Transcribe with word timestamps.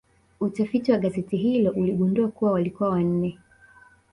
Utafiti 0.39 0.91
wa 0.91 0.97
gazeti 0.97 1.37
hilo 1.37 1.71
uligundua 1.71 2.27
kuwa 2.27 2.51
walikuwa 2.51 2.89
wanne 2.89 3.39